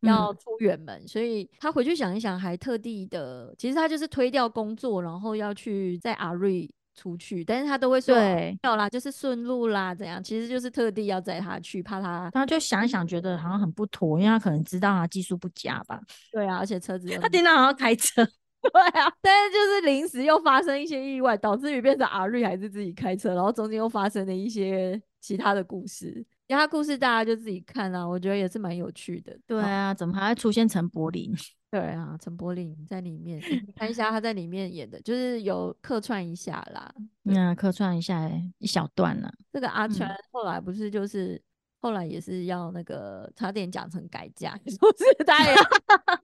[0.00, 6.70] 要出远门，所以他回去想一想，还特地的，其实他就是推掉工作，然后要去在阿瑞。
[6.96, 10.20] 出去，但是他都会说没有啦，就是顺路啦，怎样？
[10.22, 16.00] 其实就是特地要载他去，怕他，他就想一想，觉得好像很不妥，因为他可能知道他技术不佳吧。
[16.32, 18.24] 对啊，而且车子他经常好像开车，
[18.62, 26.24] 对啊，但是就是临时又发生一些意外，导致于变成阿瑞还是自己开车，然后中间又发生了一些其他的故事。
[26.48, 29.36] 其他故事大家就自己看啊，我觉得也是蛮有趣的。
[29.46, 31.34] 对啊，怎么还会出现陈柏霖？
[31.78, 33.38] 对啊，陈柏霖在里面，
[33.76, 36.90] 看一下他在里面演的，就是有客串一下啦。
[37.22, 39.30] 那客串一下一小段呢。
[39.52, 41.38] 这个阿川后来不是就是
[41.82, 45.54] 后来也是要那个差点讲成改嫁， 说是他也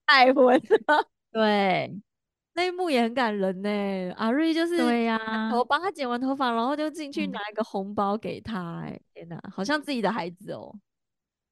[0.06, 0.58] 爱 婚。
[1.30, 1.94] 对，
[2.54, 4.12] 那一幕也很感人呢。
[4.16, 8.80] 阿瑞就是对呀，我帮他剪完头发，然后就进去拿一个红包给他。
[8.80, 10.74] 哎，天哪，好像自己的孩子哦。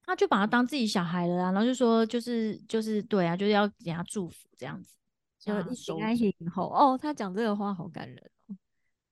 [0.05, 4.95] 他就把他当自己小孩了啊，然后就说就是就是对啊，就是要给他祝福这样子，
[5.39, 8.55] 就一心爱以后哦，他讲这个话好感人哦。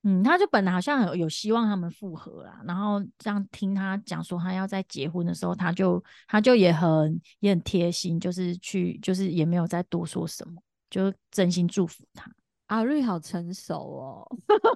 [0.04, 12.32] 嗯，他就本来好像有有希望他们复合啦，然后这样听他讲说他要在结婚的时候，他就他就也很也很贴心，就是去就是也没有再多说什么，就真心祝福他。
[12.70, 14.28] 阿瑞好成熟哦，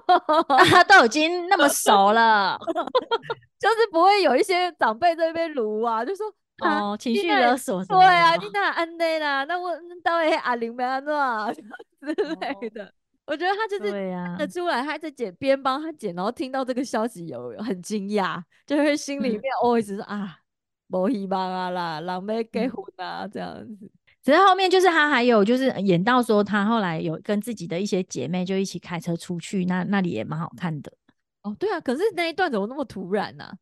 [0.70, 2.56] 他都已经那么熟了，
[3.58, 6.26] 就是不会有一些长辈在那边撸啊，就说
[6.60, 9.70] 哦情绪勒索，对啊，你那安内啦，那我
[10.02, 11.12] 到底阿玲没安怎
[12.00, 12.92] 之类的。
[13.26, 20.36] 我觉得他就是看得出来，他在剪边帮他剪，然后听到这个消息有很惊讶，就会心里面哦一直说啊，
[20.88, 23.90] 无希望啊啦，人要结婚啊这样子。
[24.24, 30.90] 只是后面就是他还有就是演到说他后来有跟自己的一些姐妹就一起开车出去，那那里也蛮好看的。
[31.42, 33.52] 哦，对啊，可是那一段怎么那么突然呢？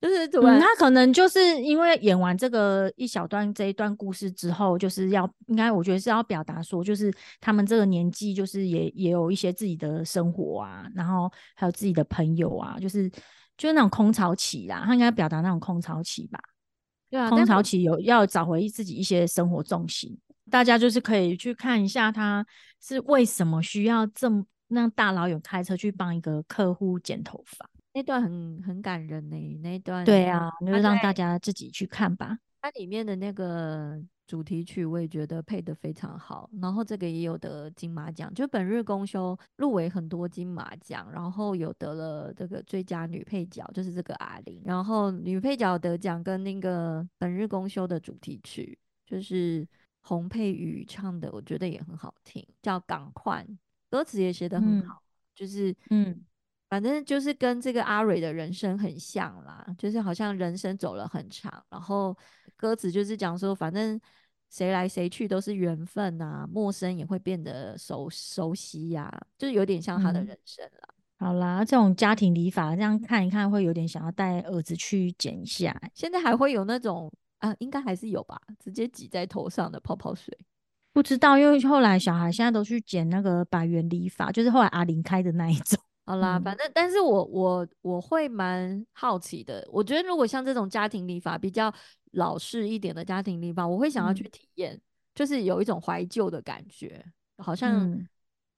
[0.00, 13.08] 就是突然，他可能就是因为演完这个一小段这一段故事之后，就是要应该我觉得是要表达说，就是他们这个年纪就是也也有一些自己的生活啊，然后还有自己的朋友啊，就是
[13.56, 16.38] 就是那种空巢期啦，他应该表达那种空巢期吧。
[17.10, 20.18] 对啊，空巢期有要找回自己一些生活重心。
[20.50, 22.46] 大家就是可以去看一下，他
[22.80, 27.68] 是为什么需要这么让大老远开车去帮一个客户剪头发。
[27.92, 32.38] 那段很很感人呢，那段对啊，就让大家自己去看吧。
[32.66, 36.50] 它里面的那个主题曲，我也觉得配得非常好。
[36.60, 44.60] 然后这个也有得金马奖，就本日公休入围很多金马奖，然后有得了这个最佳女配角，就是这个阿玲。
[44.64, 48.76] 然后女配角得奖跟那个本日公休的主题曲，
[49.06, 49.64] 就是
[50.00, 53.46] 洪佩瑜唱的，我觉得也很好听，叫《港换》，
[53.88, 55.00] 歌词也写得很好，
[55.36, 56.20] 就是嗯。
[56.68, 62.16] 反正就是跟这个阿蕊的人生很像啦，就是好像人生走了很长，然后
[62.56, 64.00] 歌词就是讲说，反正
[64.50, 70.88] 谁来谁去都是缘分啊，陌生也会变得熟熟悉呀，就是有点像他的人生啦。
[71.18, 75.74] 好啦，这种家庭理法这样看一看，会有点想要带儿子去剪一下。
[75.94, 80.36] 现在还会有那种啊，应该还是有吧，直接挤在头上的泡泡水。
[80.92, 85.80] 不知道，因为后来小孩现在都去剪那个百元理发，就是后来阿玲开的那一种。
[86.06, 89.68] 好啦，反正但是我我我会蛮好奇的。
[89.72, 91.72] 我觉得如果像这种家庭理发比较
[92.12, 94.80] 老式一点的家庭理发，我会想要去体验，
[95.16, 97.04] 就是有一种怀旧的感觉，
[97.38, 98.00] 好像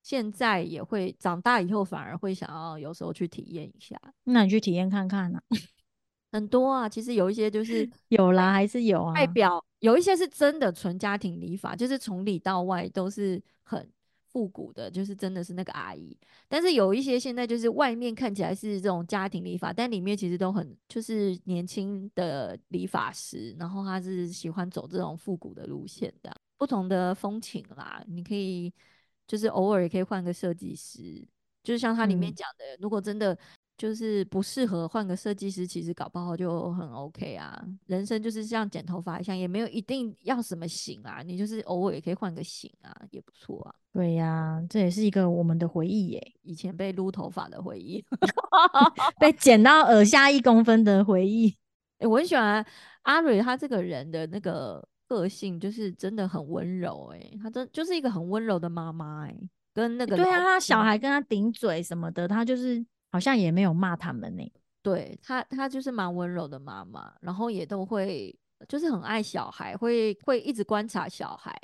[0.02, 3.98] 现在也会长大以后反而会想要有时候去体验一下。
[4.24, 5.40] 那你去体验看看呢？
[6.30, 9.14] 很多啊，其实有一些就是 有啦，还是有啊。
[9.14, 13.90] 代表有一些是真的纯家庭理发，就是从里到外都是很。
[14.38, 16.16] 复古的，就是真的是那个阿姨，
[16.48, 28.72] 但是有一些现在就是外面看起来是这种家庭理发，但里面其实都很就是年轻的理发师，然后他是喜欢走这种复古的路线的，不同的风情啦，你可以
[29.27, 31.27] 就是偶尔也可以换个设计师，
[31.64, 33.37] 就是像他里面讲的，如果真的。
[33.79, 37.64] 就是不适合换个设计师，其实搞不好就很 OK 啊。
[37.87, 43.73] 人生就是像剪头发一样，也没有一定要什么型啊，你就是偶尔也可以换个型啊，也不错啊。
[43.93, 48.05] 对呀，这也是一个我们的回忆耶，以前被撸头发的回忆
[49.21, 51.55] 被剪到耳下一公分的回忆。
[51.99, 52.67] 哎，我很喜欢
[53.03, 59.37] 阿蕊，她这个人的那个个性就是真的很温柔，哎，她真就是一个很温柔的妈妈，哎，
[59.73, 62.85] 跟那个对啊，他小孩跟她顶嘴什么的，她就是。
[63.11, 68.37] 好像也没有骂他们呢，对他，他就是蛮温柔的妈妈，然后也都会
[68.68, 71.59] 就是很爱小孩，会会一直观察小孩，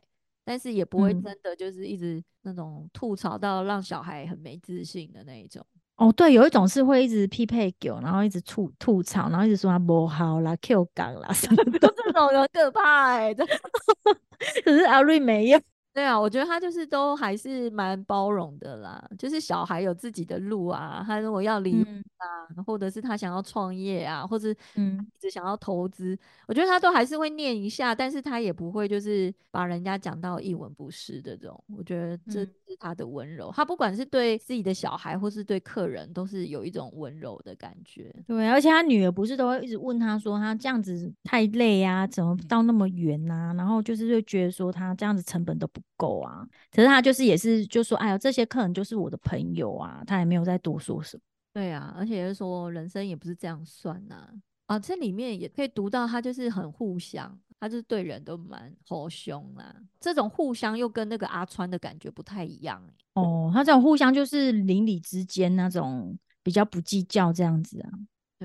[0.44, 5.64] 但是也不会真的就是一直那种吐槽到让小孩很没自信的那一种。
[5.96, 13.32] 哦，对，有一种是会一直匹配狗，然后一直吐吐槽，然后一直说他不好啦、Q 港啦什么的，这种很可怕哎。
[14.64, 15.60] 可是阿瑞没有。
[15.94, 19.02] 对啊，我觉得他就是都还是蛮包容的啦。
[19.16, 31.64] 就是小孩有自己的路啊，他如果要离婚啊，或者是他想要创业啊，或者嗯一直想要投资，我觉得他都还是会念一下，但是他也不会就是把人家讲到一文不值的这种。
[31.76, 33.52] 我觉得这是他的温柔。
[33.54, 38.12] 他不管是对自己的小孩，或是对客人，都是有一种温柔的感觉。
[38.26, 43.54] 对，而且他女儿不是都会一直问他说，他这样子太累啊，怎么到那么远啊？
[43.54, 45.80] 然后就是会觉得说他这样子成本都不。
[45.96, 51.22] 够啊，可是他就是也是就说，哎呀，这些客人就是我的朋友啊，他也没有再多说什么。
[51.52, 54.28] 对啊，而且是说人生也不是这样算呐。
[54.66, 59.74] 啊，这里面也可以读到他就是很互相，他就是对人都蛮好凶啊。
[60.00, 62.82] 这种互相又跟那个阿川的感觉不太一样
[63.14, 67.90] 哦，他这种互相就是邻里之间那种比较不计较这样子啊。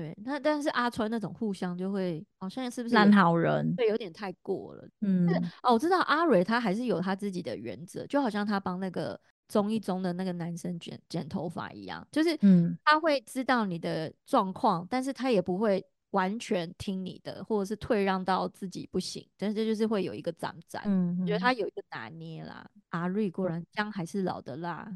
[0.00, 3.74] 对，那但是阿川那种互相就会好像是不是烂好人？
[3.76, 4.88] 对，有点太过了。
[5.02, 5.28] 嗯，
[5.62, 20.82] 哦，我知道阿蕊他还是有他自己的原则，就好像他帮那个综艺中的那个男生剪剪头发一样，就是嗯，他会知道你的状况，但是他也不会完全听你的，或者是退让到自己不行，但是就是会有一个攒攒。
[20.86, 22.66] 嗯，我觉得他有一个拿捏啦。
[22.88, 24.90] 阿瑞果然姜还是老的辣，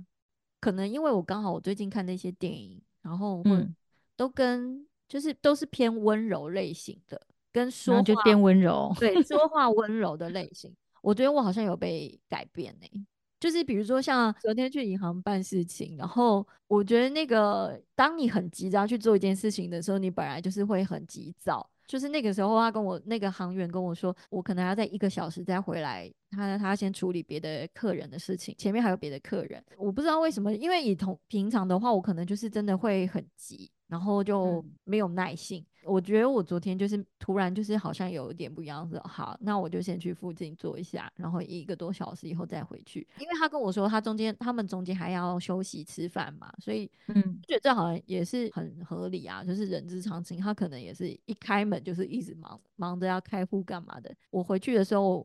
[0.61, 3.77] 可能因为我刚好我最近看那些电影，然后嗯。
[4.17, 7.21] 都跟就是都是偏温柔类型的，
[7.53, 10.75] 跟说话就变温柔，对，说话 温柔的类型。
[11.01, 13.07] 我觉得我好像有被改变呢，
[13.39, 21.65] 就是比如说像昨天去银行办事情，然后我觉得那个当你很急着去做一件事情的时候，你本来就是会很急躁。
[21.87, 29.63] 就是那个时候，他跟我那个行员跟我说，我可能要在一个小时再回来，他他先处理别的客人的事情，前面还有别的客人。
[29.77, 33.71] 我不知道为什么，因为以同平常的话，我可能就是真的会很急。
[33.95, 35.65] 然后就没有耐性。
[35.85, 43.07] 我觉得我昨天就是突然就是好像有一点不一样，说好，那我就先去附近坐一下，然后一个多小时以后再回去。
[43.21, 50.41] 因为他跟我说他中间他们中间还要休息吃饭嘛，所以嗯，觉得这好像也是很合理啊，就是人之常情。
[50.41, 54.13] 他可能也是一开门就是一直忙忙着要开户干嘛的。
[54.31, 55.25] 我回去的时候。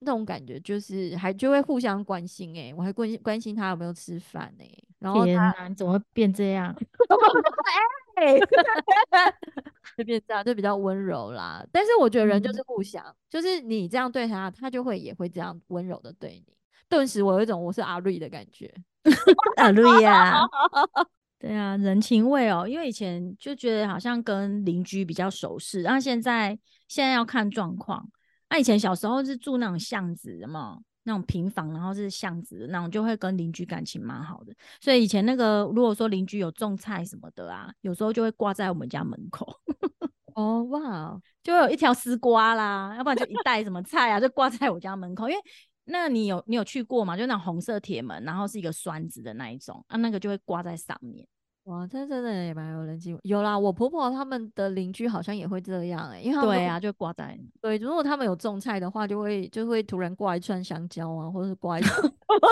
[0.00, 6.76] 那种感觉就是还就会互相关心哎、我还关心关心他有没有吃饭哎、然后他，你怎么会变这样？
[6.76, 6.84] 哎，
[9.96, 11.64] 就变这样，就比较温柔啦。
[11.72, 16.54] 但是我觉得人就是嗯互相，就是你这样对他，他就会也会这样温柔的对你。
[16.88, 18.72] 顿时我有一种我是阿瑞的感觉。
[19.56, 20.40] 阿，瑞呀，
[21.38, 26.58] 对啊，人情味哦，因为以前就觉得好像跟邻居比较熟识，然后现在
[26.88, 28.08] 现在要看状况。
[28.50, 34.52] 那、以前小时候是住那种巷子的嘛，那种平房，然后是巷子的那种，就会跟邻居感情蛮好的。
[34.80, 39.46] 所以以前那个如果说邻居有种菜什么的啊，有时候就会挂在我们家门口，
[40.34, 45.40] 哦哇，就会有一条丝瓜啦，要不然就一袋什么菜啊，就挂在我家门口，因为。
[45.86, 47.14] 那你有你有去过吗？
[47.14, 51.28] 就那种红色铁门，然后是一个栓子的那一种，啊，那个就会挂在上面。
[51.64, 53.20] 哇，这真的也蛮有人情味。
[53.24, 62.00] 有啦，我婆婆他们的邻居好像也会这样哎、因为他们都对啊，就挂在对，如果他们有种菜的话，就会就会突然挂一串香蕉啊，或者是挂一 串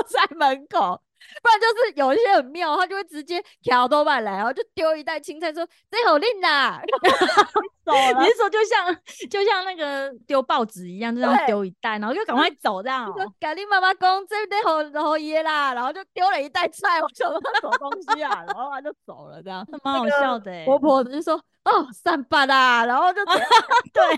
[0.08, 1.00] 在门口，
[1.42, 6.80] 不然就是有一些很妙，他就会直接挑多半来，然后就丢一袋青菜说这好令啦，
[7.84, 8.26] 走了你。
[8.28, 8.94] 是说就像
[9.30, 13.32] 就像那个丢报纸一样，就这样对丢一袋，然后就赶快 走这样、哦？
[13.38, 19.66] 赶紧妈妈公这得好好耶啦，然后就丢了一袋菜，我想说他什么东西啊，然后他就走了这样。
[19.84, 24.16] 蛮好笑的欸婆婆就说哦三八啦，然后就对，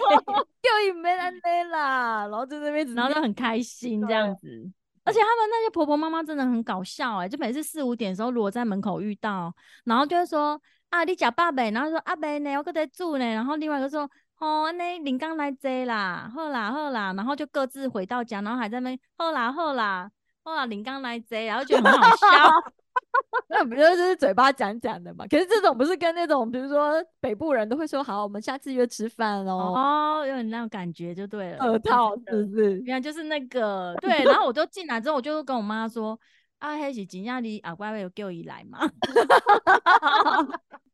[0.62, 4.70] 就也没安内啦，然后就在那边然后就很开心这样子。
[5.06, 9.54] 而且他们那些婆婆妈妈真的很搞笑哎、就每次四五点的时候，如果在门口遇到，
[9.84, 10.58] 然后就会说
[10.94, 20.08] 啊，你假爸呗，然后说阿伯呢，我搁在住呢，然后另外一个说哦，那林刚来接啦，好啦好啦，然后就各自回到家，然后还在那边好啦好啦
[20.44, 22.26] 好啦，林刚来接，然后觉得很好笑。
[23.50, 25.26] 那不就是嘴巴讲讲的嘛？
[25.28, 32.78] 可是这种不是跟那种，比如说北部人都会说好，我们下次约吃饭哦，哦，有点那种感觉就对了，二套是不是？
[32.82, 36.16] 原来就是那个对，然后我就进来之后，我就跟我妈说，
[36.58, 38.80] 啊，迄是真正你阿乖有叫伊来嘛？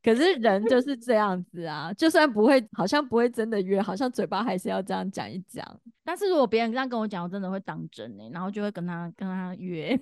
[0.02, 5.64] 可是人就是这样子啊，就算不会，好像不会真的约，好像嘴巴还是要这样讲一讲。
[6.02, 10.00] 但是如果别人这样跟我讲，我真的会当真哎、然后就会跟他跟他约。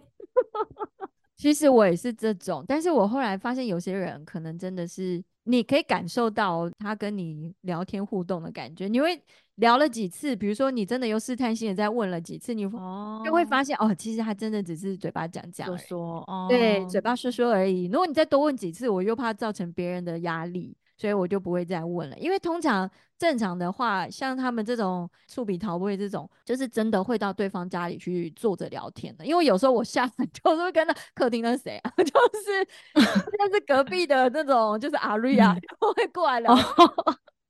[1.39, 9.19] 其实我也是这种，但是我后来发现有些人可能真的是，你可以感受到他跟你聊天互动的感觉，你会
[9.55, 17.87] 聊了几次，比如说你真的又试探性的再问了几次，你哦就会发现哦，其实他真的只是嘴巴讲讲说，说哦，对，嘴巴说说而已。
[17.87, 22.19] 如果你再多问几次，我又怕造成别人的压力，所以我就不会再问了。
[22.19, 29.27] 因为通常正常的话，像他们这种触笔逃位这种，就是真的会到对方家里去坐着聊天的。
[29.27, 32.65] 因为有时候我下来 就是会跟到客厅那是谁啊， 就是
[32.95, 36.55] 就是隔壁的那种，就是阿瑞啊，嗯就会过来聊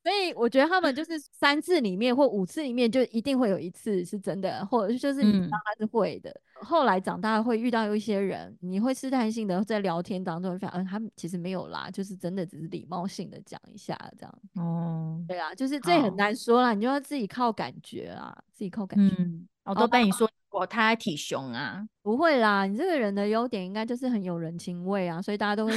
[0.09, 6.35] 所以我觉得他们就是三次里面或五次里面，就一定会有一次是真的，或者就是你知道嗯他是会的。
[6.63, 14.39] 后来长大会遇到有一些人，你会试探性的在聊天当中发现，嗯，他们其实没有啦，就是真的只是礼貌性的讲一下这样。
[14.55, 19.15] 哦，对啊，就是这很难说啦，你就要自己靠感觉啊，自己靠感觉。
[19.19, 25.73] 嗯，我都被你说过，他还体熊啊，不会啦，你这个人的优点应该就是很有人情味啊，所以大家都会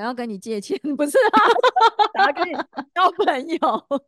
[0.00, 1.38] 想想要跟你借钱，不是啊？
[2.14, 2.52] 想要跟你
[2.94, 4.00] 交朋友，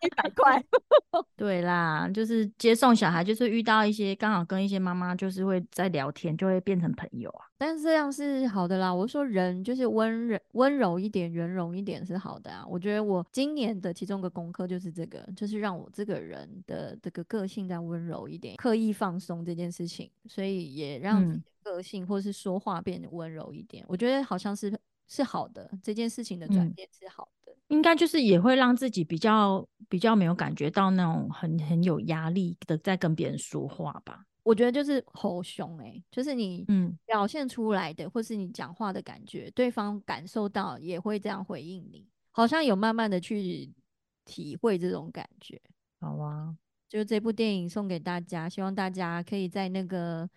[0.00, 0.64] 一百块。
[1.36, 7.46] 对啦，就是接送小孩，就是遇到一些刚好跟一些妈妈就是会在聊天，就会变成朋友啊。
[7.56, 8.92] 但是这样是好的啦。
[8.92, 12.64] 我说人就是温柔温柔一点、圆融一点是好的啊。
[12.68, 23.84] 我觉得我今年的其中一个功课就是这个，就是让我这个人的这个个性再温柔一点，刻意放松这件事情，所以也让个性或是说话变得温柔一点。
[23.86, 24.72] 我觉得好像是
[25.08, 27.52] 是好的，这件事情的转嗯变是好的。
[27.68, 34.26] 应该就是也会让自己比较比较没有感觉到那种很很有压力的在跟别人说话吧。
[34.42, 43.72] 我觉得就是吼凶哎、就是你嗯表现出来的，或是你讲话的感觉，对方感受到也会这样回应你，好像有慢慢的去
[44.24, 45.60] 体会这种感觉。
[46.00, 46.54] 好啊，
[46.88, 50.28] 就这部电影送给大家，希望大家可以在那个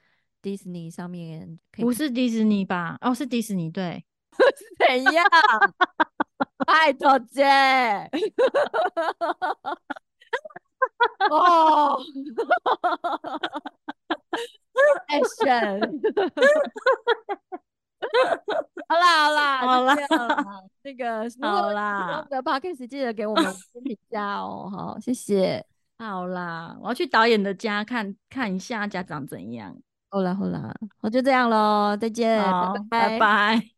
[0.41, 2.97] Disney 上面不看是迪士尼吧？
[3.01, 4.05] 哦，是迪士尼，对。
[4.79, 5.25] 怎样？
[6.65, 7.43] 拜托姐，
[11.29, 11.99] 哦
[15.09, 15.79] ，action，
[18.87, 19.95] 好啦好啦好啦。
[20.83, 22.25] 那个好喜欢我啦。
[22.29, 23.43] 们的 podcast 记得给我们
[23.83, 25.65] 评价哦，好，谢谢。
[25.97, 29.75] 好啦，我要去导演的家看看一下家长怎样。
[30.09, 33.17] 好啦好啦，我就这样喽，再见，好，拜。
[33.17, 33.74] 拜拜